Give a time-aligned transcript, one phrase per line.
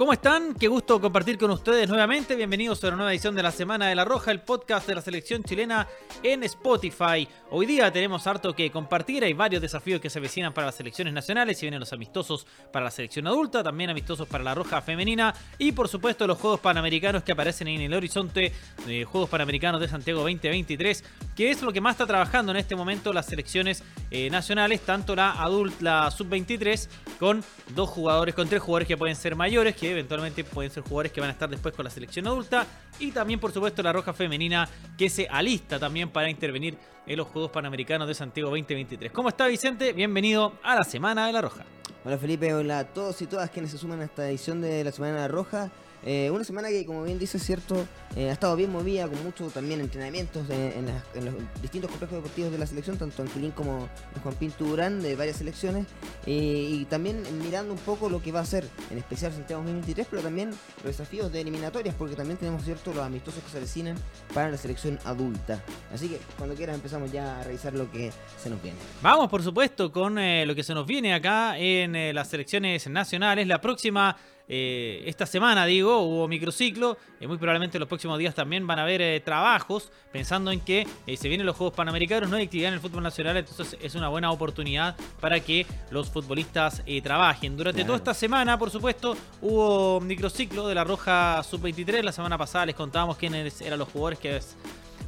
[0.00, 0.54] ¿Cómo están?
[0.54, 2.34] Qué gusto compartir con ustedes nuevamente.
[2.34, 5.02] Bienvenidos a una nueva edición de la Semana de la Roja, el podcast de la
[5.02, 5.86] selección chilena
[6.22, 7.28] en Spotify.
[7.50, 9.24] Hoy día tenemos harto que compartir.
[9.24, 11.58] Hay varios desafíos que se avecinan para las selecciones nacionales.
[11.58, 15.72] Si vienen los amistosos para la selección adulta, también amistosos para la Roja femenina y
[15.72, 18.54] por supuesto los Juegos Panamericanos que aparecen en el horizonte
[18.86, 21.04] de Juegos Panamericanos de Santiago 2023,
[21.36, 25.14] que es lo que más está trabajando en este momento las selecciones eh, nacionales, tanto
[25.14, 29.89] la adulta, la sub-23, con dos jugadores, con tres jugadores que pueden ser mayores, que
[29.92, 32.66] eventualmente pueden ser jugadores que van a estar después con la selección adulta.
[32.98, 36.76] Y también, por supuesto, la Roja Femenina que se alista también para intervenir
[37.06, 39.12] en los Juegos Panamericanos de Santiago 2023.
[39.12, 39.92] ¿Cómo está Vicente?
[39.92, 41.64] Bienvenido a la Semana de la Roja.
[42.04, 44.92] Hola Felipe, hola a todos y todas quienes se suman a esta edición de la
[44.92, 45.70] Semana de la Roja.
[46.04, 47.86] Eh, una semana que, como bien dice, cierto,
[48.16, 50.86] eh, ha estado bien movida, con muchos también entrenamientos en,
[51.24, 55.02] los distintos complejos deportivos de la selección, tanto en Quilín como en Juan Pinto Durán,
[55.02, 55.86] de varias selecciones,
[56.26, 60.06] eh, y también mirando un poco lo que va a ser, en especial Santiago 2023,
[60.10, 63.96] pero también los desafíos de eliminatorias, porque también tenemos, cierto, los amistosos que se avecinan
[64.32, 65.62] para la selección adulta.
[65.92, 68.10] Así que cuando quieras empezamos ya a revisar lo que
[68.42, 68.78] se nos viene.
[69.02, 73.46] Vamos, por supuesto, con lo que se nos viene acá en las selecciones nacionales.
[73.46, 74.16] La próxima
[74.52, 76.98] eh, esta semana, digo, hubo microciclo.
[77.20, 80.88] y muy probablemente los próximos días también van a haber eh, trabajos, pensando en que
[81.06, 83.94] eh, se vienen los Juegos Panamericanos, no hay actividad en el fútbol nacional, entonces es
[83.94, 87.56] una buena oportunidad para que los futbolistas trabajen.
[87.56, 92.02] Durante toda esta semana, por supuesto, hubo microciclo de la Roja Sub-23.
[92.02, 94.40] La semana pasada les contábamos quiénes eran los jugadores que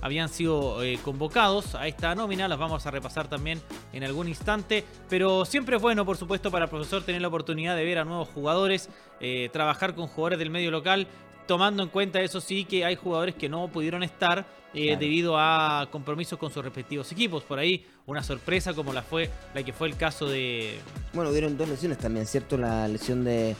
[0.02, 2.48] habían sido eh, convocados a esta nómina.
[2.48, 4.84] Las vamos a repasar también en algún instante.
[5.08, 8.04] Pero siempre es bueno, por supuesto, para el profesor tener la oportunidad de ver a
[8.04, 11.06] nuevos jugadores, eh, trabajar con jugadores del medio local.
[11.46, 15.88] Tomando en cuenta eso sí que hay jugadores que no pudieron estar eh, debido a
[15.90, 17.42] compromisos con sus respectivos equipos.
[17.44, 20.78] Por ahí una sorpresa como la fue la que fue el caso de.
[21.12, 22.56] Bueno, hubieron dos lesiones también, ¿cierto?
[22.56, 23.56] La lesión de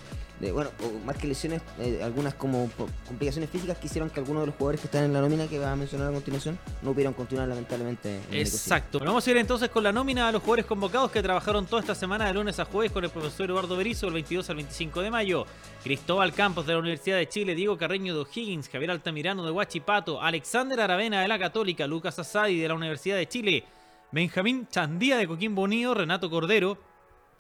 [0.51, 0.71] bueno,
[1.07, 2.69] más que lesiones, eh, algunas como
[3.07, 5.59] complicaciones físicas que hicieron que algunos de los jugadores que están en la nómina que
[5.59, 8.21] va a mencionar a continuación no pudieron continuar lamentablemente.
[8.33, 8.99] Exacto.
[8.99, 11.95] vamos a ir entonces con la nómina de los jugadores convocados que trabajaron toda esta
[11.95, 15.11] semana de lunes a jueves con el profesor Eduardo Berizzo el 22 al 25 de
[15.11, 15.47] mayo.
[15.85, 20.21] Cristóbal Campos de la Universidad de Chile, Diego Carreño de O'Higgins, Javier Altamirano de Huachipato,
[20.21, 23.65] Alexander Aravena de la Católica, Lucas Asadi de la Universidad de Chile,
[24.11, 26.79] Benjamín Chandía de Coquimbo Unido, Renato Cordero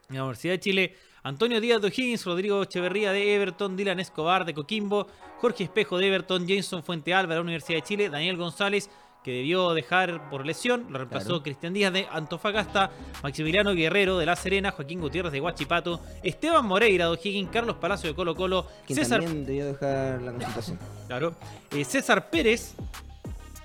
[0.08, 4.44] de la Universidad de Chile, Antonio Díaz de O'Higgins, Rodrigo Echeverría de Everton, Dylan Escobar
[4.44, 5.06] de Coquimbo,
[5.41, 8.91] Jorge Espejo de Everton, Jason Fuente Alba de la Universidad de Chile, Daniel González
[9.22, 12.91] que debió dejar por lesión, lo reemplazó Cristian Díaz de Antofagasta,
[13.22, 18.10] Maximiliano Guerrero de La Serena, Joaquín Gutiérrez de Huachipato, Esteban Moreira de O'Higgins, Carlos Palacio
[18.10, 20.78] de Colo Colo, César también debió dejar la concentración.
[21.06, 21.34] Claro,
[21.71, 22.75] eh, César Pérez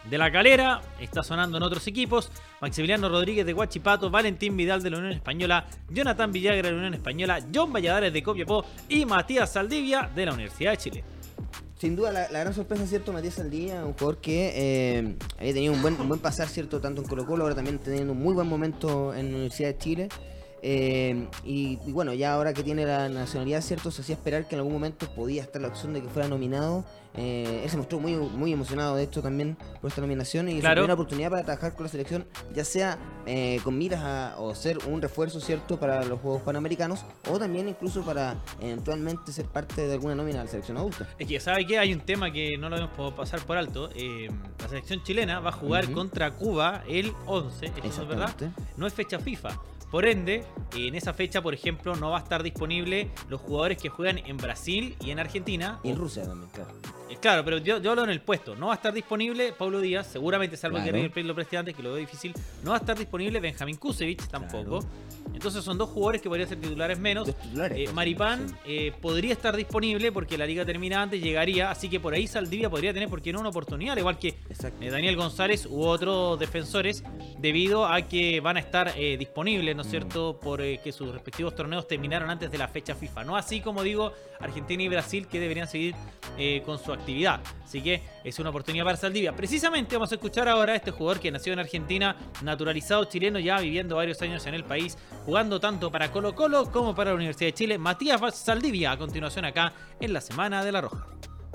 [0.09, 2.31] de La Calera, está sonando en otros equipos.
[2.61, 6.93] Maximiliano Rodríguez de Guachipato, Valentín Vidal de la Unión Española, Jonathan Villagra de la Unión
[6.95, 11.03] Española, John Valladares de Copiapó y Matías Saldivia de la Universidad de Chile.
[11.79, 13.13] Sin duda, la, gran sorpresa, ¿cierto?
[13.13, 16.81] Matías Saldivia, un jugador que eh, había tenido un buen, un buen pasar, ¿cierto?
[16.81, 19.77] Tanto en Colo Colo, ahora también teniendo un muy buen momento en la Universidad de
[19.77, 20.09] Chile.
[20.61, 24.59] Eh, y, bueno, ya ahora que tiene la nacionalidad, cierto, se hacía esperar que en
[24.59, 26.83] algún momento podía estar la opción de que fuera nominado.
[27.15, 30.83] Eh, él se mostró muy, muy emocionado, de hecho, también por esta nominación y claro.
[30.85, 34.77] una oportunidad para trabajar con la selección, ya sea eh, con miras a o ser
[34.85, 39.93] un refuerzo, cierto, para los Juegos Panamericanos o también incluso para eventualmente ser parte de
[39.93, 41.07] alguna nómina de la selección adulta.
[41.17, 43.89] Es que, ¿sabe que Hay un tema que no lo debemos pasar por alto.
[44.59, 48.35] la selección chilena va a jugar contra Cuba el 11, eso es verdad.
[48.75, 49.57] No es fecha FIFA.
[49.91, 50.43] Por ende,
[50.75, 54.37] en esa fecha, por ejemplo, no va a estar disponible los jugadores que juegan en
[54.37, 55.79] Brasil y en Argentina.
[55.83, 56.71] Y en Rusia también, claro.
[57.09, 58.55] Eh, claro, pero yo, hablo en el puesto.
[58.55, 61.75] No va a estar disponible Pablo Díaz, seguramente salvo que River Plate lo preste antes,
[61.75, 62.33] que lo veo difícil.
[62.63, 64.79] No va a estar disponible Benjamín Kusevich tampoco.
[65.33, 67.29] Entonces son dos jugadores que podrían ser titulares menos.
[67.55, 71.69] Eh, Maripán eh, podría estar disponible porque la liga termina antes, llegaría.
[71.69, 74.35] Así que por ahí Saldivia podría tener, porque no, una oportunidad, al igual que
[74.79, 77.03] Daniel González u otros defensores,
[77.39, 80.37] debido a que van a estar disponibles, ¿no es cierto?
[80.37, 83.23] Por que sus respectivos torneos terminaron antes de la fecha FIFA.
[83.23, 85.95] No así como digo, Argentina y Brasil que deberían seguir
[86.65, 87.39] con su actividad.
[87.63, 89.33] Así que es una oportunidad para Saldivia.
[89.33, 93.59] Precisamente vamos a escuchar ahora a este jugador que nació en Argentina, naturalizado chileno, ya
[93.59, 97.49] viviendo varios años en el país, jugando tanto para Colo Colo como para la Universidad
[97.49, 97.77] de Chile.
[97.77, 101.05] Matías Saldivia, a continuación acá en la Semana de la Roja.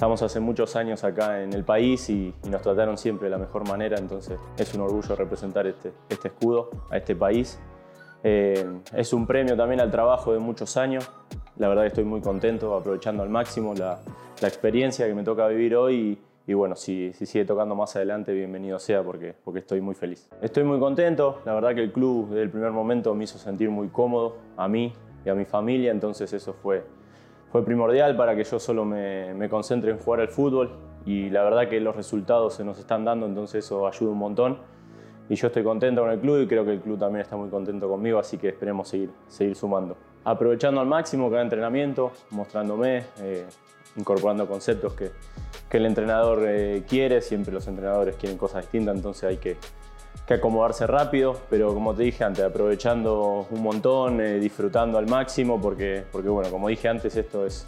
[0.02, 3.68] Estamos hace muchos años acá en el país y, nos trataron siempre de la mejor
[3.68, 7.60] manera, entonces es un orgullo representar este, este escudo a este país.
[8.24, 8.64] Eh,
[8.94, 11.10] es un premio también al trabajo de muchos años.
[11.56, 14.00] La verdad que estoy muy contento, aprovechando al máximo la,
[14.42, 18.80] experiencia que me toca vivir hoy y, bueno, si, si, sigue tocando más adelante, bienvenido
[18.80, 20.28] sea porque, porque estoy muy feliz.
[20.40, 23.70] Estoy muy contento, la verdad que el club desde el primer momento me hizo sentir
[23.70, 24.92] muy cómodo a mí
[25.24, 26.82] y a mi familia, entonces eso fue,
[27.52, 30.72] fue primordial para que yo solo me, me concentre en jugar al fútbol
[31.06, 34.58] y la verdad que los resultados se nos están dando, entonces eso ayuda un montón.
[35.28, 37.48] Y yo estoy contento con el club y creo que el club también está muy
[37.48, 39.96] contento conmigo, así que esperemos seguir, seguir sumando.
[40.24, 43.46] Aprovechando al máximo cada entrenamiento, mostrándome, eh,
[43.96, 45.10] incorporando conceptos que,
[45.70, 49.56] el entrenador eh, quiere, siempre los entrenadores quieren cosas distintas, entonces hay que,
[50.26, 55.58] que acomodarse rápido, pero como te dije antes, aprovechando un montón, eh, disfrutando al máximo,
[55.58, 57.66] porque, porque bueno, como dije antes, esto es,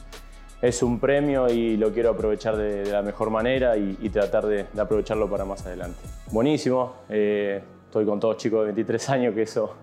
[0.65, 4.47] es un premio y lo quiero aprovechar de, de la mejor manera y, y tratar
[4.47, 6.01] de, de, aprovecharlo para más adelante.
[6.31, 9.75] Buenísimo, eh, estoy con todos chicos de 23 años, que eso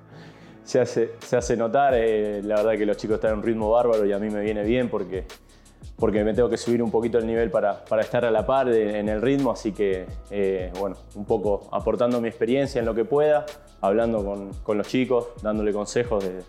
[0.63, 1.93] se hace, se hace notar.
[1.95, 4.41] Eh, la verdad que los chicos están en un ritmo bárbaro y a mí me
[4.41, 5.25] viene bien porque,
[5.97, 8.67] porque me tengo que subir un poquito el nivel para, para estar a la par
[8.67, 12.95] de, en el ritmo, así que eh, bueno, un poco aportando mi experiencia en lo
[12.95, 13.45] que pueda,
[13.81, 16.41] hablando con, con los chicos, dándole consejos de,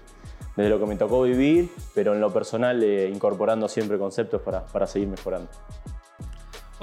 [0.57, 4.65] desde lo que me tocó vivir, pero en lo personal eh, incorporando siempre conceptos para,
[4.67, 5.49] para seguir mejorando.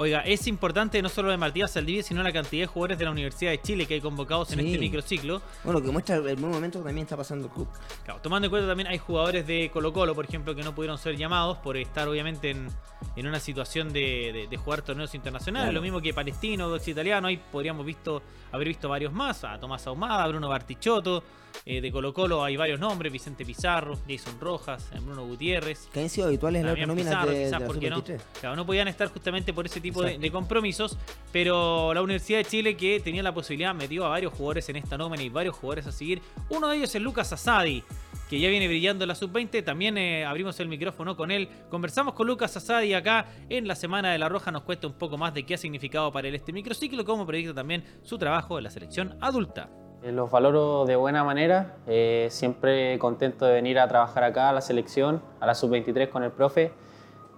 [0.00, 3.10] Oiga, es importante no solo de Matías Saldivia, sino la cantidad de jugadores de la
[3.10, 4.54] Universidad de Chile que hay convocados sí.
[4.54, 5.42] en este microciclo.
[5.62, 7.68] Bueno, que muestra el buen momento que también está pasando el club.
[8.02, 10.96] Claro, tomando en cuenta también hay jugadores de Colo Colo, por ejemplo, que no pudieron
[10.96, 12.68] ser llamados por estar obviamente en,
[13.14, 15.66] en una situación de, de, de, jugar torneos internacionales.
[15.66, 15.74] Claro.
[15.74, 19.86] Lo mismo que Palestino, ex italiano, ahí podríamos visto, haber visto varios más, a Tomás
[19.86, 21.22] Ahumada, a Bruno Bartichotto.
[21.64, 25.88] Eh, de Colo Colo hay varios nombres, Vicente Pizarro, Jason Rojas, eh, Bruno Gutiérrez.
[25.92, 28.02] Que han sido habituales en la nómina de, quizás, de porque no,
[28.40, 30.98] claro, no podían estar justamente por ese tipo de, de, compromisos,
[31.32, 34.96] pero la Universidad de Chile que tenía la posibilidad metió a varios jugadores en esta
[34.96, 36.22] nómina y varios jugadores a seguir.
[36.48, 37.84] Uno de ellos es Lucas Asadi,
[38.30, 39.64] que ya viene brillando en la sub-20.
[39.64, 41.48] También eh, abrimos el micrófono con él.
[41.68, 44.52] Conversamos con Lucas Asadi acá en la Semana de la Roja.
[44.52, 47.54] Nos cuesta un poco más de qué ha significado para él este microciclo, como proyecta
[47.54, 49.68] también su trabajo en la selección adulta.
[50.02, 54.52] Eh, los valoro de buena manera, eh, siempre contento de venir a trabajar acá a
[54.52, 56.72] la selección, a la sub-23 con el profe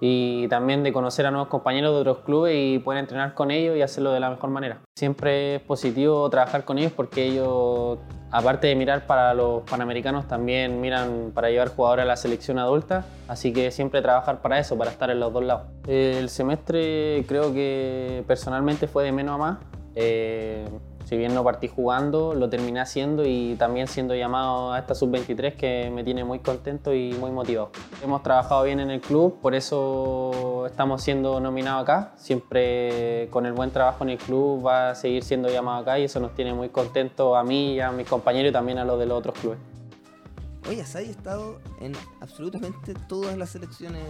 [0.00, 3.76] y también de conocer a nuevos compañeros de otros clubes y poder entrenar con ellos
[3.76, 4.80] y hacerlo de la mejor manera.
[4.96, 7.98] Siempre es positivo trabajar con ellos porque ellos,
[8.30, 13.06] aparte de mirar para los panamericanos, también miran para llevar jugadores a la selección adulta,
[13.28, 15.68] así que siempre trabajar para eso, para estar en los dos lados.
[15.86, 19.58] El semestre creo que personalmente fue de menos a más.
[19.94, 20.64] Eh,
[21.12, 25.56] si bien no partí jugando, lo terminé haciendo y también siendo llamado a esta sub-23
[25.56, 27.70] que me tiene muy contento y muy motivado.
[28.02, 32.14] Hemos trabajado bien en el club, por eso estamos siendo nominados acá.
[32.16, 36.04] Siempre con el buen trabajo en el club va a seguir siendo llamado acá y
[36.04, 39.04] eso nos tiene muy contentos a mí a mis compañeros y también a los de
[39.04, 39.58] los otros clubes.
[40.66, 41.92] Oye, Asadi ha estado en
[42.22, 44.02] absolutamente todas las selecciones.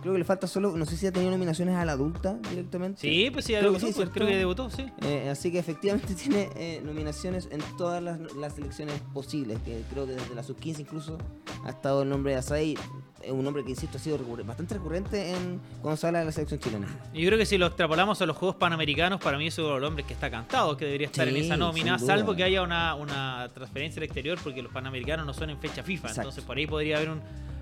[0.00, 3.00] Creo que le falta solo, no sé si ha tenido nominaciones a la adulta directamente.
[3.00, 4.86] Sí, pues sí, creo, debutó, que, sí, pues, creo que debutó, sí.
[5.02, 9.58] Eh, así que efectivamente tiene eh, nominaciones en todas las, las, selecciones posibles.
[9.64, 11.18] Que creo que desde la sub-15 incluso
[11.64, 12.76] ha estado el nombre de Asadi.
[13.22, 16.26] Es un nombre que, insisto, ha sido recurrente, bastante recurrente en, cuando se habla de
[16.26, 16.86] la selección chilena.
[17.12, 19.74] Y yo creo que si lo extrapolamos a los Juegos Panamericanos, para mí es uno
[19.74, 22.44] de los hombres que está cantado, que debería estar sí, en esa nómina, salvo que
[22.44, 26.08] haya una, una transferencia al exterior, porque los Panamericanos no son en fecha FIFA.
[26.08, 26.20] Exacto.
[26.20, 27.20] Entonces por ahí podría haber un,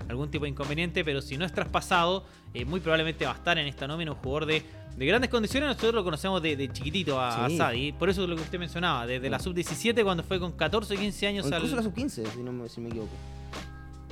[0.09, 3.57] algún tipo de inconveniente, pero si no es traspasado, eh, muy probablemente va a estar
[3.57, 4.63] en esta nómina un jugador de,
[4.95, 5.67] de grandes condiciones.
[5.67, 7.55] Nosotros lo conocemos de, de chiquitito a, sí.
[7.55, 10.51] a, Sadi, por eso es lo que usted mencionaba, desde la sub-17 cuando fue con
[10.51, 11.45] 14, 15 años.
[11.45, 11.83] O incluso al...
[11.83, 13.15] la sub-15, si, no, si me equivoco.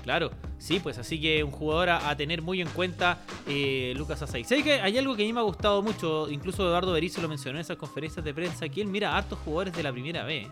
[0.04, 4.22] Claro, sí, pues así que un jugador a, a tener muy en cuenta eh, Lucas
[4.22, 4.44] Asai.
[4.44, 7.29] Sé que hay algo que a mí me ha gustado mucho, incluso Eduardo Berizzo lo
[7.29, 10.25] mencionó en esas conferencias de prensa, que él mira a hartos jugadores de la primera
[10.25, 10.50] B.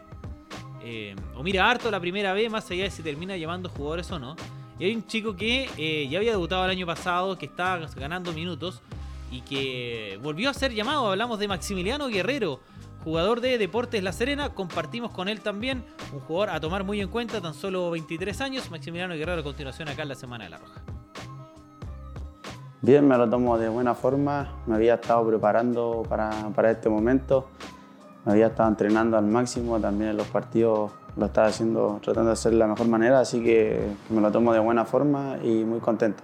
[0.83, 4.19] Eh, o mira harto la primera B, más allá de si termina llevando jugadores o
[4.19, 4.37] no.
[4.81, 8.33] Y hay un chico que eh, ya había debutado el año pasado, que estaba ganando
[8.33, 8.81] minutos
[9.29, 11.07] y que volvió a ser llamado.
[11.07, 12.61] Hablamos de Maximiliano Guerrero,
[13.03, 14.55] jugador de Deportes La Serena.
[14.55, 18.71] Compartimos con él también un jugador a tomar muy en cuenta, tan solo 23 años.
[18.71, 20.81] Maximiliano Guerrero a continuación acá en la Semana de la Roja.
[22.81, 24.63] Bien, me lo tomo de buena forma.
[24.65, 27.49] Me había estado preparando para, para este momento.
[28.25, 29.79] Me había estado entrenando al máximo.
[29.79, 33.43] También en los partidos lo estaba haciendo, tratando de hacer de la mejor manera, así
[33.43, 36.23] que, que, me lo tomo de buena forma y muy contento.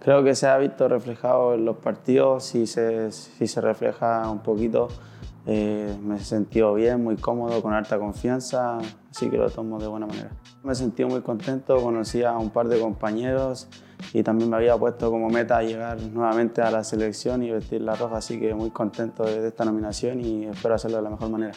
[0.00, 4.40] Creo que se ha visto reflejado en los partidos, si se, si se refleja un
[4.40, 4.88] poquito,
[5.46, 8.78] eh, me he sentido bien, muy cómodo, con alta confianza,
[9.10, 10.30] así que lo tomo de buena manera.
[10.62, 13.68] Me he sentido muy contento, conocí a un par de compañeros
[14.12, 17.94] y también me había puesto como meta llegar nuevamente a la selección y vestir la
[17.94, 21.52] roja, así que muy contento de, esta nominación y espero hacerlo de la mejor manera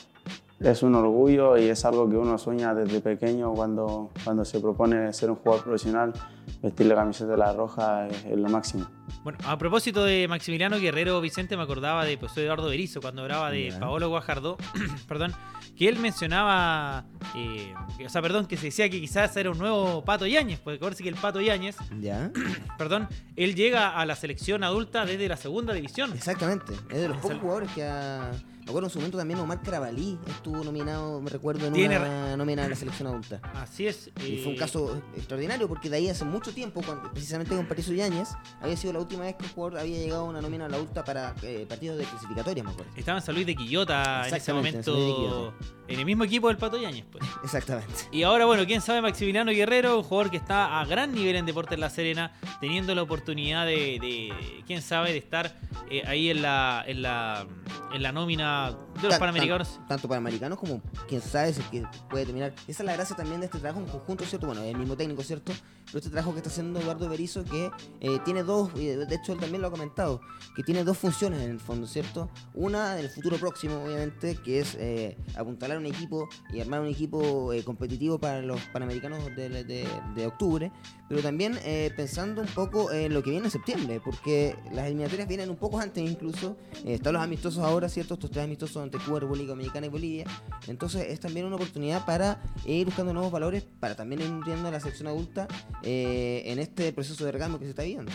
[0.60, 5.12] es un orgullo y es algo que uno sueña desde pequeño cuando, cuando se propone
[5.13, 6.13] ser un jugador profesional.
[6.62, 8.88] vestir la camiseta de la roja es, es lo máximo.
[9.24, 13.51] Bueno, a propósito de Maximiliano Guerrero Vicente, me acordaba de profesor Eduardo Berizo cuando hablaba
[13.51, 13.79] de Ya.
[13.79, 14.57] Paolo Guajardo,
[15.07, 15.33] perdón,
[15.77, 17.05] que él mencionaba,
[17.36, 17.74] eh,
[18.05, 21.03] o sea, perdón, que se decía que quizás era un nuevo Pato Yáñez, porque acuérdense
[21.03, 22.31] que el Pato Yáñez, ¿Ya?
[22.77, 26.12] perdón, él llega a la selección adulta desde la segunda división.
[26.13, 26.74] Exactamente.
[26.89, 28.31] Es de los pocos jugadores que ha...
[28.65, 32.38] Me acuerdo en su momento también Omar Carabalí estuvo nominado, me recuerdo, en Tiene una
[32.38, 33.41] nómina de la selección adulta.
[33.55, 34.10] Así es.
[34.25, 37.65] Y fue un eh, caso extraordinario porque de ahí hace mucho tiempo, cuando- precisamente con
[37.65, 38.29] Patricio Yáñez,
[38.62, 40.77] había sido la última vez que un jugador había llegado a una nómina a la
[40.77, 42.91] adulta para eh, partidos de clasificatoria, me acuerdo.
[42.96, 45.53] Estaba en San Luis de Quillota en ese en momento,
[45.89, 47.24] en el mismo equipo del Pato Yáñez, pues.
[47.43, 47.93] Exactamente.
[48.13, 51.46] Y ahora, bueno, quién sabe, Maximiliano Guerrero, un jugador que está a gran nivel en
[51.46, 54.34] Deportes La Serena, teniendo la oportunidad de, de,
[54.65, 55.53] quién sabe, de estar
[55.89, 57.46] eh, ahí en la, en la
[57.93, 59.76] en la nómina una de los Panamericanos.
[59.80, 62.54] tan- tanto Panamericanos como quién sabe si es que puede terminar.
[62.68, 64.48] Esa es la gracia también de este trabajo en conjunto, ¿cierto?
[64.48, 65.52] Bueno, el mismo técnico, ¿cierto?
[65.86, 67.70] Pero este trabajo que está haciendo Eduardo Berizo que
[68.00, 70.22] eh, tiene dos, de hecho él también lo ha comentado,
[70.56, 72.30] que tiene dos funciones en el fondo, ¿cierto?
[72.54, 76.88] Una en el futuro próximo, obviamente, que es eh, apuntalar un equipo y armar un
[76.88, 80.72] equipo eh, competitivo para los Panamericanos de, de- de octubre,
[81.10, 85.28] pero también eh, pensando un poco en lo que viene en septiembre, porque las eliminatorias
[85.28, 88.14] vienen un poco antes incluso, eh, están los amistosos ahora, ¿cierto?
[88.16, 90.25] Estos tres amistosos ante Cuba, República Dominicana y Bolivia,
[90.68, 94.72] entonces es también una oportunidad para ir buscando nuevos valores, para también ir nutriendo a
[94.72, 95.48] la sección adulta
[95.84, 98.12] eh, en este proceso de recambio que se está viviendo.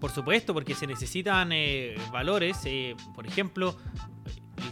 [0.00, 2.56] Por supuesto, porque se necesitan eh, valores.
[2.64, 3.76] eh, por ejemplo,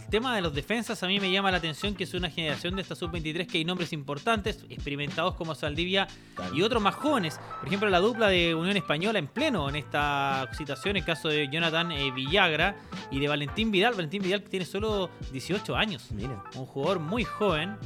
[0.09, 2.81] tema de los defensas a mí me llama la atención que es una generación de
[2.81, 6.07] esta sub-23 que hay nombres importantes, experimentados como Saldivia
[6.53, 7.39] y otros más jóvenes.
[7.59, 11.47] Por ejemplo, la dupla de Unión Española en pleno en esta situación, el caso de
[11.49, 12.75] Jonathan eh, Villagra
[13.11, 13.93] y de Valentín Vidal.
[13.93, 16.11] Valentín Vidal que tiene solo 18 años.
[16.11, 16.43] Mira.
[16.55, 17.77] Un jugador muy joven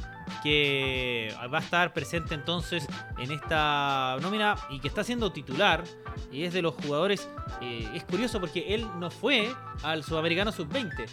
[0.42, 2.86] que va a estar presente entonces
[3.18, 5.84] en esta nómina y que está siendo titular
[6.30, 7.28] y es de los jugadores
[7.60, 9.52] eh, es curioso porque él no fue
[9.82, 11.06] al sudamericano sub-20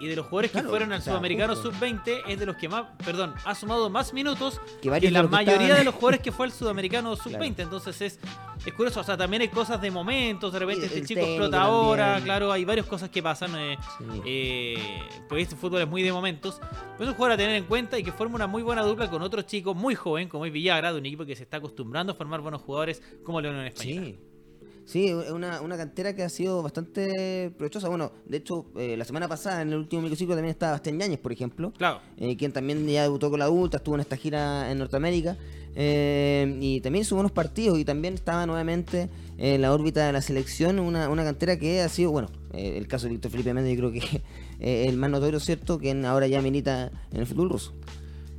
[0.00, 1.70] y de los jugadores que Claro, fueron al sudamericano justo.
[1.72, 5.28] sub-20 es de los que más perdón ha sumado más minutos Que que la que
[5.28, 7.62] mayoría estaban- de los jugadores que fue al sudamericano sub-20 Claro.
[7.62, 8.18] entonces es
[8.66, 12.20] es curioso o sea también hay cosas de momentos de repente este chico explota ahora
[12.22, 14.04] claro hay varias cosas que pasan eh, Sí.
[14.26, 16.60] eh, pues este fútbol es muy de momentos.
[16.98, 19.08] Pero es un jugador a tener en cuenta y que forma una muy buena dupla
[19.10, 22.12] con otro chico muy joven, como es Villagra, de un equipo que se está acostumbrando
[22.12, 24.02] a formar buenos jugadores como León en España.
[24.04, 24.18] Sí.
[24.84, 27.88] Sí, es una, una cantera que ha sido bastante provechosa.
[27.88, 31.20] Bueno, de hecho, eh, la semana pasada, en el último microciclo, también estaba Bastián Yáñez,
[31.20, 31.72] por ejemplo.
[31.78, 32.00] Claro.
[32.18, 35.36] eh, quien también ya debutó con la adulta, estuvo en esta gira en Norteamérica.
[35.76, 40.20] eh, y también hizo buenos partidos y también estaba nuevamente en la órbita de la
[40.20, 43.88] selección, una, una cantera que ha sido, bueno, el caso de Víctor Felipe Méndez yo
[43.88, 44.22] creo que
[44.88, 45.78] el más notorio, ¿cierto?
[45.78, 47.72] Quien ahora ya milita en el fútbol ruso.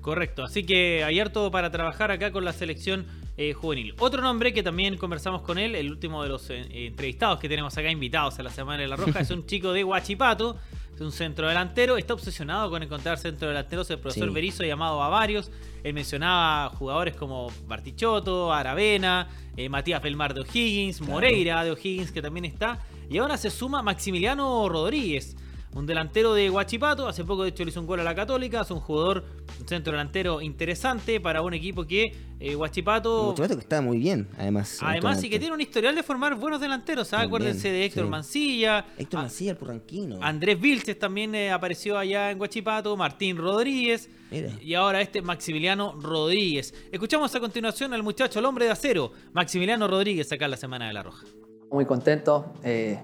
[0.03, 3.05] Correcto, así que hay harto para trabajar acá con la selección
[3.37, 3.95] eh, juvenil.
[3.99, 7.77] Otro nombre que también conversamos con él, el último de los eh, entrevistados que tenemos
[7.77, 10.57] acá invitados a la Semana de la Roja, es un chico de Huachipato,
[10.93, 14.33] es un centro delantero, está obsesionado con encontrar centro delanteros, el profesor Sí.
[14.33, 15.49] Berizo ha llamado a varios,
[15.85, 22.21] él mencionaba jugadores como Bartichotto, Aravena, eh, Matías Belmar de O'Higgins, Moreira de O'Higgins que
[22.21, 22.77] también está,
[23.09, 25.37] y ahora se suma Maximiliano Rodríguez.
[25.75, 28.61] Un delantero de Huachipato, hace poco de hecho le hizo un gol a la Católica,
[28.61, 29.23] es un jugador,
[29.59, 33.97] un centro delantero interesante para un equipo que eh, Huachipato, Un chivato que está muy
[33.97, 34.77] bien, además.
[34.81, 37.17] además sí que tiene un historial de formar buenos delanteros, ¿ah?
[37.17, 38.09] También, acuérdense de Héctor sí.
[38.09, 40.19] Mancilla, Héctor Mancilla, el Purranquino.
[40.21, 44.51] Andrés Vilches también eh, apareció allá en Huachipato, Martín Rodríguez Mira.
[44.61, 46.73] y ahora este Maximiliano Rodríguez.
[46.91, 50.87] Escuchamos a continuación al muchacho, el hombre de acero, Maximiliano Rodríguez acá en la Semana
[50.87, 51.25] de la Roja.
[51.71, 52.53] Muy contento.
[52.63, 52.99] eh,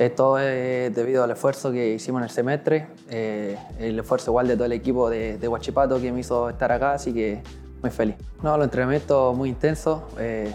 [0.00, 4.54] esto es debido al esfuerzo que hicimos en el semestre, eh, el esfuerzo igual de
[4.54, 7.42] todo el equipo de, de Huachipato que me hizo estar acá, así que
[7.82, 8.16] muy feliz.
[8.42, 10.54] No, los entrenamientos muy intensos, eh,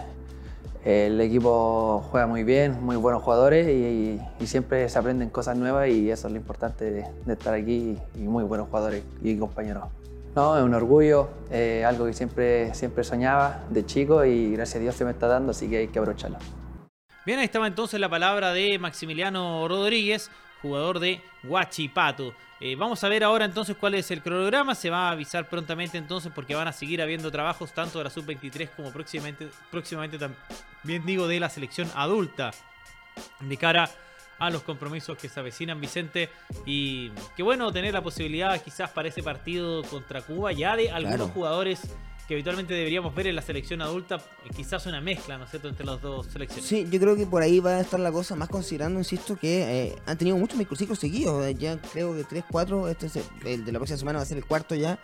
[0.84, 5.90] el equipo juega muy bien, muy buenos jugadores y, y siempre se aprenden cosas nuevas
[5.90, 9.84] y eso es lo importante de, de estar aquí y muy buenos jugadores y compañeros.
[10.36, 14.80] No, es un orgullo, eh, algo que siempre, siempre soñaba de chico y gracias a
[14.80, 16.40] Dios se me está dando, así que hay que aprovecharlo.
[17.26, 20.30] Bien, ahí estaba entonces la palabra de Maximiliano Rodríguez,
[20.62, 22.36] jugador de Huachipato.
[22.60, 24.76] Eh, vamos a ver ahora entonces cuál es el cronograma.
[24.76, 28.10] Se va a avisar prontamente entonces porque van a seguir habiendo trabajos tanto de la
[28.12, 32.52] sub-23 como próximamente, próximamente también digo de la selección adulta
[33.40, 33.90] de cara
[34.38, 36.30] a los compromisos que se avecinan Vicente
[36.66, 41.16] y qué bueno tener la posibilidad quizás para ese partido contra Cuba ya de algunos
[41.18, 41.32] Claro.
[41.34, 41.82] jugadores
[42.28, 45.68] que habitualmente deberíamos ver en la selección adulta, eh, quizás una mezcla, ¿no es cierto?,
[45.70, 46.66] entre las dos selecciones.
[46.66, 49.62] Sí, yo creo que por ahí va a estar la cosa, más considerando, insisto, que
[49.90, 51.46] eh, han tenido muchos microciclos seguidos.
[51.46, 54.26] eh, ya creo que 3, 4, este es el, de la próxima semana va a
[54.26, 54.98] ser el cuarto ya.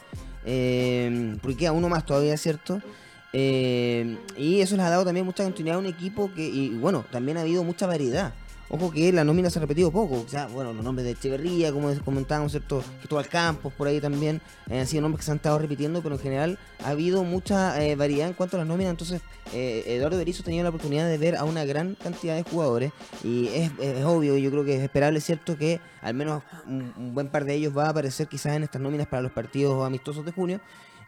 [0.45, 2.81] eh, porque queda uno más todavía, ¿cierto?
[3.33, 7.37] Y eso les ha dado también mucha continuidad a un equipo que, y bueno, también
[7.37, 8.33] ha habido mucha variedad.
[8.73, 10.21] Ojo que la nómina se ha repetido poco.
[10.21, 12.81] O sea, bueno, los nombres de Echeverría, como comentábamos, ¿cierto?
[12.99, 16.15] Cristóbal Campos, por ahí también, eh, han sido nombres que se han estado repitiendo, pero
[16.15, 18.91] en general ha habido mucha eh, variedad en cuanto a las nóminas.
[18.91, 19.21] Entonces,
[19.53, 22.93] eh, Eduardo Berizzo ha tenido la oportunidad de ver a una gran cantidad de jugadores.
[23.25, 23.71] Y es,
[24.05, 25.57] obvio, yo creo que es esperable, ¿cierto?
[25.57, 28.81] Que al menos un, un buen par de ellos va a aparecer quizás en estas
[28.81, 30.61] nóminas para los partidos amistosos de junio.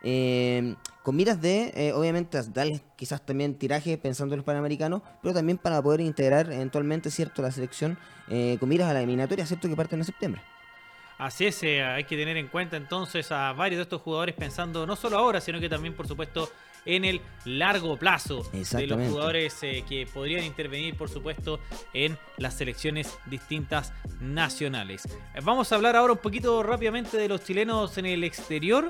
[0.04, 5.34] Eh, con miras de, eh, obviamente, darles quizás también tiraje pensando en los panamericanos, pero
[5.34, 7.98] también para poder integrar eventualmente, ¿cierto?, la selección
[8.30, 10.42] eh, con miras a la eliminatoria, ¿cierto?, que parten en septiembre.
[11.18, 14.86] Así es, eh, hay que tener en cuenta entonces a varios de estos jugadores pensando
[14.86, 16.50] no solo ahora, sino que también, por supuesto,
[16.86, 21.60] en el largo plazo de los jugadores eh, que podrían intervenir, por supuesto,
[21.94, 25.06] en las selecciones distintas nacionales.
[25.06, 28.90] Eh, Vamos a hablar ahora un poquito rápidamente de los chilenos en el exterior.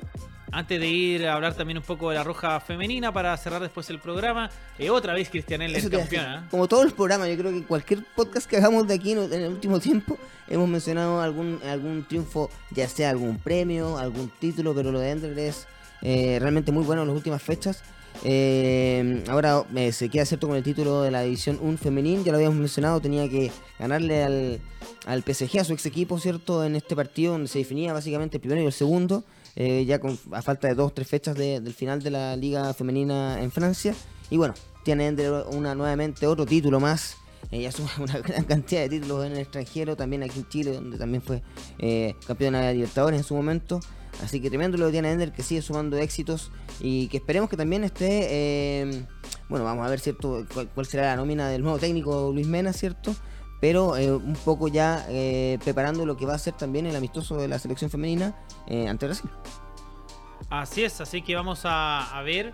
[0.52, 3.90] Antes de ir a hablar también un poco de la roja femenina para cerrar después
[3.90, 4.52] el programa.
[4.78, 6.20] Eh, otra vez Cristian Eller Eso te iba a decir.
[6.20, 6.48] campeona.
[6.52, 9.48] Como todos los programas, yo creo que cualquier podcast que hagamos de aquí en el
[9.50, 10.16] último tiempo,
[10.48, 15.40] hemos mencionado algún, algún triunfo, ya sea algún premio, algún título, pero lo de Ender
[15.40, 15.66] es
[16.04, 17.82] eh, realmente muy bueno en las últimas fechas.
[18.24, 22.32] Eh, ahora eh, se queda cierto con el título de la División 1 femenil, ya
[22.32, 24.62] lo habíamos mencionado, tenía que ganarle al,
[25.08, 26.64] al PSG, a su ex equipo, ¿cierto?
[26.64, 29.24] En este partido donde se definía básicamente el primero y el segundo,
[29.56, 33.42] ya con, a falta de dos tres fechas de- del final de la Liga Femenina
[33.42, 33.94] en Francia.
[34.30, 37.18] Y bueno, tiene Ender una, nuevamente otro título más.
[37.52, 40.98] Ella suma una gran cantidad de títulos en el extranjero, también aquí en Chile, donde
[40.98, 41.42] también fue
[41.80, 43.80] eh, campeona de Libertadores en su momento.
[44.24, 47.58] Así que tremendo lo que tiene Ender, que sigue sumando éxitos y que esperemos que
[47.58, 48.28] también esté.
[48.30, 49.06] eh,
[49.50, 53.16] bueno, vamos a ver cierto cuál, será la nómina del nuevo técnico Luis Mena, ¿cierto?
[53.60, 55.06] Pero eh, un poco ya
[55.64, 58.36] preparando lo que va a ser también el amistoso de la selección femenina
[58.88, 59.30] ante Brasil.
[60.50, 62.54] Así es, así que vamos a, ver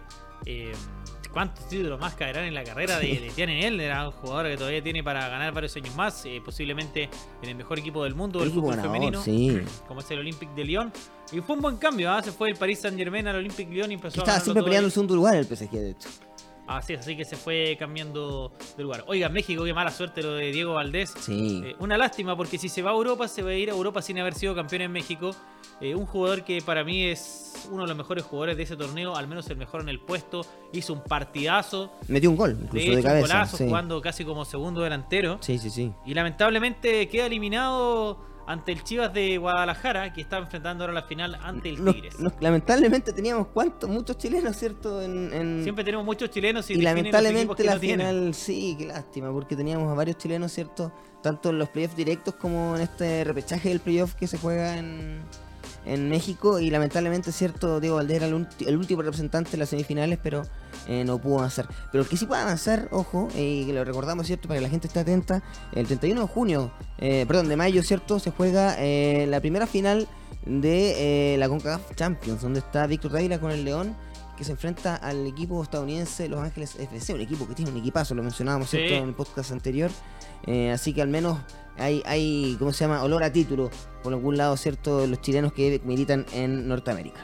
[1.32, 4.84] cuántos títulos más caerán en la carrera de, de Tianen Elder, un jugador que todavía
[4.84, 7.10] tiene para ganar varios años más, eh, posiblemente
[7.42, 9.60] en el mejor equipo del mundo del fútbol femenino, sí.
[9.88, 10.92] como es el Olympique de Lyon.
[11.32, 12.24] Y fue un buen cambio, ¿ah?
[12.24, 14.92] se fue el Paris Saint Germain al Olympique Lyon y empezó a estaba siempre el
[14.92, 16.10] segundo lugar el PSG, de hecho.
[16.70, 19.04] Así es, así que se fue cambiando de lugar.
[19.08, 21.12] Oiga, México, qué mala suerte lo de Diego Valdés.
[21.20, 21.64] Sí.
[21.66, 24.04] Eh, una lástima porque si se va a Europa, se va a ir a Europa
[24.04, 25.32] sin haber sido campeón en México.
[25.82, 29.16] Eh, un jugador que para mí es uno de los mejores jugadores de ese torneo,
[29.16, 30.46] al menos el mejor en el puesto.
[30.72, 33.28] Hizo un partidazo, Metió un gol, de incluso hecho de, un cabeza.
[33.28, 33.66] golazo, sí.
[33.66, 35.40] jugando casi como segundo delantero.
[35.42, 35.92] sí, sí, sí.
[36.06, 41.36] Y lamentablemente queda eliminado ante el Chivas de Guadalajara, que está enfrentando ahora la final
[41.44, 42.20] ante el Nos- Tigres.
[42.20, 45.04] nos- lamentablemente teníamos cuántos, muchos chilenos, ¿cierto?
[45.04, 48.08] En, en- Siempre tenemos muchos chilenos y, y lamentablemente que la no tienen.
[48.08, 50.92] final, sí, qué lástima, porque teníamos a varios chilenos, ¿cierto?
[51.22, 55.22] Tanto en los playoffs directos como en este repechaje del playoff que se juega en,
[55.94, 56.60] en México.
[56.60, 57.80] Y lamentablemente, ¿cierto?
[57.80, 60.44] Diego Valdés era el, el último representante de las semifinales, pero
[60.88, 61.68] eh, no pudo avanzar.
[61.92, 64.48] Pero el que sí puede avanzar, ojo, eh, y que lo recordamos, ¿cierto?
[64.48, 68.20] Para que la gente esté atenta, el 31 de junio, eh, perdón, de mayo, ¿cierto?
[68.20, 70.08] Se juega eh, la primera final
[70.46, 73.96] de eh, la CONCACAF Champions, donde está Víctor Dávila con el León
[74.38, 78.16] que se enfrenta al equipo estadounidense Los Ángeles FC, un equipo que tiene un equipazo,
[78.16, 78.78] lo mencionábamos Sí.
[78.78, 78.96] ¿cierto?
[79.04, 79.92] en el podcast anterior.
[80.48, 81.40] Eh, así que al menos
[81.80, 83.04] hay, hay, ¿cómo se llama?
[83.04, 83.70] Olor a título
[84.04, 85.08] por algún lado, ¿cierto?
[85.08, 87.22] Los chilenos que militan en Norteamérica.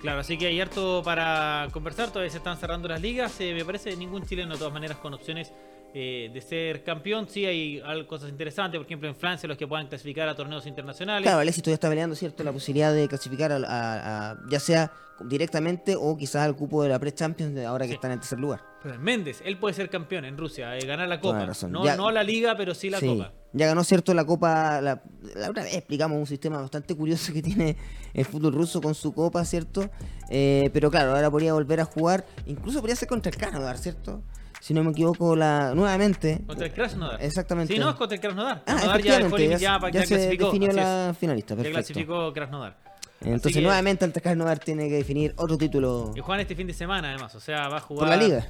[0.00, 3.64] Claro, así que hay harto para conversar, todavía se están cerrando las ligas, eh, me
[3.64, 5.52] parece ningún chileno de todas maneras con opciones
[5.94, 9.86] eh, de ser campeón, sí hay cosas interesantes, por ejemplo en Francia los que puedan
[9.88, 11.22] clasificar a torneos internacionales.
[11.24, 12.44] Claro, Alexis todavía está peleando, ¿cierto?
[12.44, 14.92] La posibilidad de clasificar a, a- a- ya sea
[15.28, 17.94] directamente o quizás al cupo de la Pre-Champions, ahora que Sí.
[17.96, 18.60] están en tercer lugar.
[18.82, 22.10] Pero Méndez, él puede ser campeón en Rusia, eh, ganar la copa, no, Ya- no
[22.12, 23.32] la liga, pero sí la Sí, copa.
[23.52, 24.12] Ya ganó, ¿cierto?
[24.12, 24.80] La Copa.
[24.82, 25.02] La,
[25.34, 27.76] la otra vez explicamos un sistema bastante curioso que tiene
[28.12, 29.88] el fútbol ruso con su Copa, ¿cierto?
[30.28, 32.26] Eh, pero claro, ahora podría volver a jugar.
[32.46, 34.22] Incluso podría ser contra el Krasnodar, ¿cierto?
[34.60, 36.40] Si no me equivoco, la nuevamente.
[36.46, 37.22] Contra el Krasnodar.
[37.22, 37.72] Exactamente.
[37.72, 38.62] Sí, no, es contra el Krasnodar.
[38.66, 40.44] Ah, Krasnodar ya efectivamente, ya, ya, ya ya se clasificó.
[40.46, 41.76] definió la finalista, Ya perfecto.
[41.78, 42.76] clasificó Krasnodar.
[43.20, 46.72] Entonces, que- nuevamente, ante Krasnodar tiene que definir otro título Y juegan este fin de
[46.72, 47.34] semana, además.
[47.34, 48.08] O sea, va a jugar.
[48.08, 48.46] por la liga.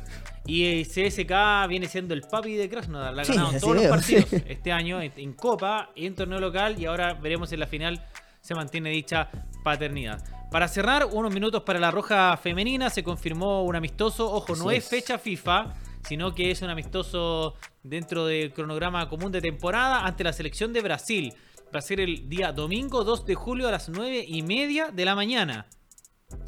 [0.47, 3.15] Y CSK viene siendo el papi de Krasnodar.
[3.15, 4.37] La ha Sí, ganado todos los veo, partidos sí.
[4.49, 6.79] este año en, Copa y en torneo local.
[6.79, 8.03] Y ahora veremos en la final
[8.41, 9.29] se mantiene dicha
[9.65, 10.23] paternidad.
[10.51, 12.89] Para cerrar, unos minutos para la roja femenina.
[12.91, 14.31] Se confirmó un amistoso.
[14.33, 14.89] Ojo, no es es.
[14.91, 15.75] fecha FIFA,
[16.09, 20.81] sino que es un amistoso dentro del cronograma común de temporada ante la selección de
[20.81, 21.35] Brasil.
[21.75, 25.05] Va a ser el día domingo 2 de julio a las 9 y media de
[25.05, 25.67] la mañana.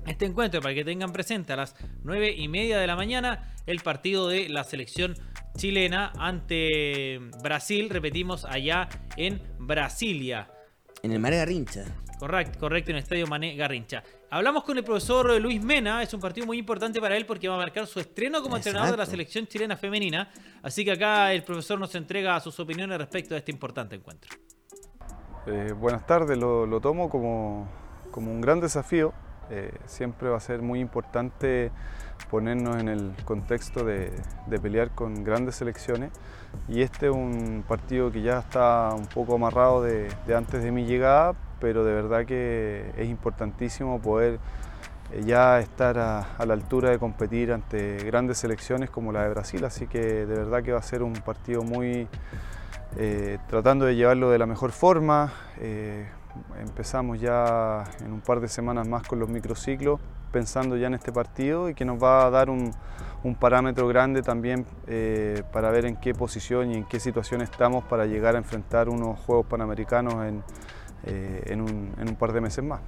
[0.07, 3.81] Este encuentro, para que tengan presente, a las 9 y media de la mañana, el
[3.81, 5.14] partido de la selección
[5.59, 10.51] chilena ante Brasil, repetimos, allá en Brasilia.
[11.03, 11.85] En el Mare Garrincha.
[12.18, 14.03] Correcto, correcto, en el estadio Mané Garrincha.
[14.32, 17.56] Hablamos con el profesor Luis Mena, es un partido muy importante para él porque va
[17.56, 20.30] a marcar su estreno como entrenador de la selección chilena femenina.
[20.62, 24.30] Así que acá el profesor nos entrega sus opiniones respecto a este importante encuentro.
[25.48, 27.68] Eh, buenas tardes, lo, lo tomo como,
[28.12, 29.12] como un gran desafío.
[29.50, 31.72] Eh, siempre va a ser muy importante
[32.30, 34.12] ponernos en el contexto de,
[34.46, 36.12] de pelear con grandes selecciones
[36.68, 40.70] y este es un partido que ya está un poco amarrado de, de antes de
[40.70, 44.38] mi llegada, pero de verdad que es importantísimo poder
[45.12, 49.64] eh, ya estar a, la altura de competir ante grandes selecciones como la de Brasil,
[49.64, 52.09] así que de verdad que va a ser un partido muy,
[52.96, 55.33] eh, tratando de llevarlo de la mejor forma.
[55.59, 56.09] Eh,
[56.61, 61.11] empezamos ya en un par de semanas más con los microciclos, pensando ya en este
[61.11, 62.73] partido y que nos va a dar un,
[63.38, 64.64] parámetro grande también
[65.53, 69.18] para ver en qué posición y en qué situación estamos para llegar a enfrentar unos
[69.20, 70.42] Juegos Panamericanos en,
[71.04, 72.80] eh, en un- en un par de meses más.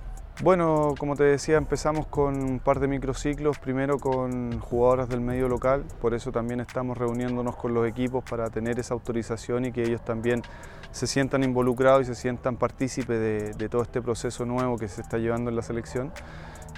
[0.43, 5.47] Bueno, como te decía, empezamos con un par de microciclos, primero con jugadoras del medio
[5.47, 9.83] local, por eso también estamos reuniéndonos con los equipos para tener esa autorización y que
[9.83, 10.43] ellos también
[10.91, 15.03] se sientan involucrados y se sientan partícipes de, de todo este proceso nuevo que se
[15.03, 16.11] está llevando en la selección.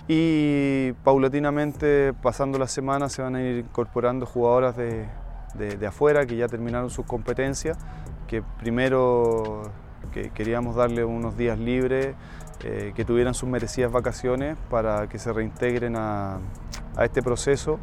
[0.09, 5.07] Y paulatinamente, pasando las semanas, se van a ir incorporando jugadoras de,
[5.55, 7.79] de- de afuera que ya terminaron sus competencias,
[8.27, 9.63] que primero
[10.13, 12.15] que queríamos darle unos días libres,
[12.63, 16.39] eh, que tuvieran sus merecidas vacaciones para que se reintegren a,
[17.03, 17.81] este proceso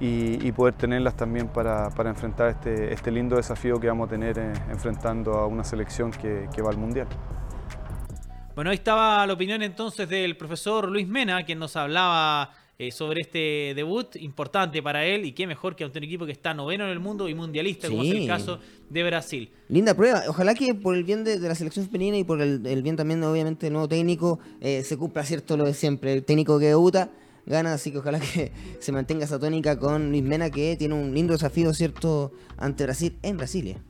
[0.00, 4.36] y, poder tenerlas también para, para enfrentar este, este lindo desafío que vamos a tener
[4.38, 7.06] eh, enfrentando a una selección que, que va al Mundial.
[8.54, 13.20] Bueno, ahí estaba la opinión entonces del profesor Luis Mena, quien nos hablaba eh, sobre
[13.20, 16.84] este debut importante para él y qué mejor que ante un equipo que está noveno
[16.84, 18.58] en el mundo y mundialista, como es el caso
[18.88, 19.50] de Brasil.
[19.68, 20.22] Linda prueba.
[20.28, 22.96] Ojalá que por el bien de, de la selección femenina y por el, el bien
[22.96, 26.12] también, obviamente, del nuevo técnico, eh, se cumpla cierto lo de siempre.
[26.12, 27.10] El técnico que debuta
[27.46, 31.14] gana, así que ojalá que se mantenga esa tónica con Luis Mena, que tiene un
[31.14, 33.82] lindo desafío, ¿cierto?, ante Brasil en Brasilia.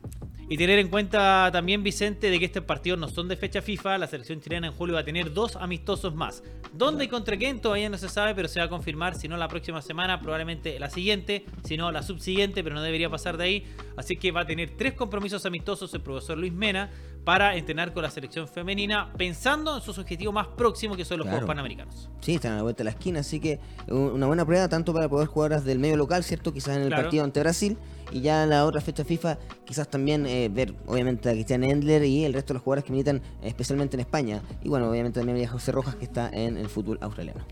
[0.49, 3.97] Y tener en cuenta también, Vicente, de que estos partidos no son de fecha FIFA.
[3.97, 6.43] La selección chilena en julio va a tener dos amistosos más.
[6.73, 7.59] ¿Dónde y contra quién?
[7.61, 9.15] Todavía no se sabe, pero se va a confirmar.
[9.15, 11.45] Si no, la próxima semana, probablemente la siguiente.
[11.63, 13.65] Si no, la subsiguiente, pero no debería pasar de ahí.
[13.95, 16.91] Así que va a tener tres compromisos amistosos el profesor Luis Mena
[17.23, 21.25] para entrenar con la selección femenina, pensando en sus objetivos más próximos, que son los
[21.25, 21.37] Claro.
[21.37, 22.09] Juegos Panamericanos.
[22.19, 24.91] Sí, están a la vuelta de la esquina, así que u- una buena prueba tanto
[24.93, 26.53] para poder jugadoras del medio local, ¿cierto?
[26.53, 27.03] Quizás en el Claro.
[27.03, 27.77] partido ante Brasil
[28.13, 32.03] y ya en la otra fecha FIFA, quizás también eh, ver, obviamente, a Cristian Endler
[32.05, 34.41] y el resto de los jugadores que militan eh, especialmente en España.
[34.63, 37.43] Y bueno, obviamente también había José Rojas que está en el fútbol australiano.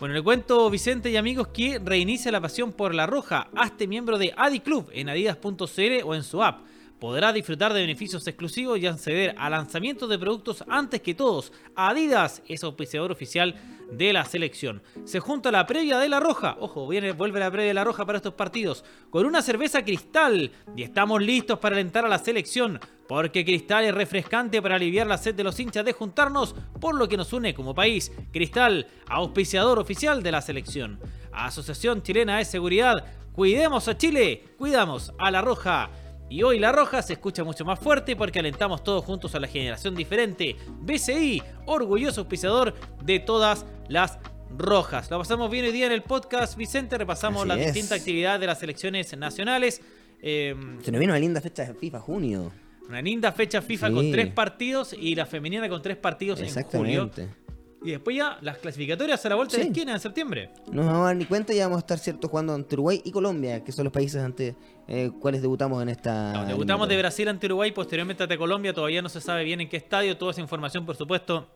[0.00, 3.48] Bueno, le cuento, Vicente y amigos, que reinicia la pasión por la roja.
[3.54, 6.62] Hazte miembro de Adi Club en adidas.cl o en su app.
[6.98, 11.52] Podrás disfrutar de beneficios exclusivos y acceder a lanzamientos de productos antes que todos.
[11.76, 13.54] Adidas es auspiciador oficial
[13.92, 14.82] de la selección.
[15.04, 16.56] Se junta la previa de la roja.
[16.60, 18.84] Ojo, viene, vuelve la previa de la roja para estos partidos.
[19.10, 20.50] Con una cerveza cristal.
[20.76, 22.80] Y estamos listos para alentar a la selección.
[23.06, 27.08] Porque Cristal es refrescante para aliviar la sed de los hinchas de juntarnos por lo
[27.08, 28.10] que nos une como país.
[28.32, 30.98] Cristal, auspiciador oficial de la selección.
[31.32, 33.04] Asociación Chilena de Seguridad.
[33.32, 35.90] Cuidemos a Chile, cuidamos a la Roja.
[36.32, 39.46] Y hoy la Roja se escucha mucho más fuerte porque alentamos todos juntos a la
[39.46, 40.56] generación diferente.
[40.80, 42.72] BCI, orgulloso auspiciador
[43.04, 44.18] de todas las
[44.56, 45.10] rojas.
[45.10, 46.96] Lo pasamos bien hoy día en el podcast, Vicente.
[46.96, 49.82] Repasamos las distintas actividades de las selecciones nacionales.
[50.22, 52.50] Eh, Se nos viene una linda fecha de FIFA, junio.
[52.88, 53.94] una linda fecha FIFA Sí.
[53.94, 57.02] con tres partidos y la femenina con tres partidos en julio.
[57.04, 57.41] Exactamente.
[57.84, 59.68] Y después ya las clasificatorias a la vuelta de Sí.
[59.70, 60.50] esquina en septiembre.
[60.70, 63.02] No nos vamos a dar ni cuenta y vamos a estar cierto jugando ante Uruguay
[63.04, 64.54] y Colombia, que son los países ante
[64.88, 66.32] eh, cuales debutamos en esta.
[66.32, 66.96] No, debutamos de.
[66.98, 68.72] Brasil ante Uruguay, posteriormente ante Colombia.
[68.72, 70.16] Todavía no se sabe bien en qué estadio.
[70.16, 71.48] Toda esa información, por supuesto,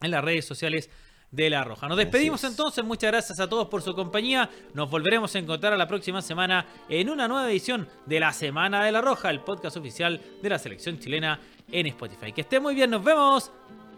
[0.00, 0.88] en las redes sociales
[1.30, 1.88] de La Roja.
[1.88, 2.50] Nos despedimos es.
[2.50, 2.82] entonces.
[2.84, 4.48] Muchas gracias a todos por su compañía.
[4.72, 8.82] Nos volveremos a encontrar a la próxima semana en una nueva edición de La Semana
[8.84, 11.38] de La Roja, el podcast oficial de la selección chilena
[11.70, 12.32] en Spotify.
[12.32, 12.88] Que esté muy bien.
[12.90, 13.50] Nos vemos.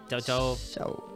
[0.08, 0.56] Chao, chao.
[0.74, 1.09] Chao.